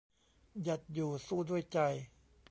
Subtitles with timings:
[0.63, 1.77] หยัดอยู่สู้ด้วยใจ